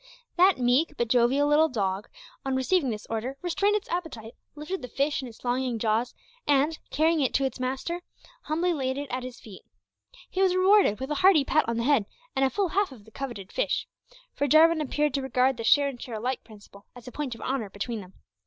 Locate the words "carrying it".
6.89-7.35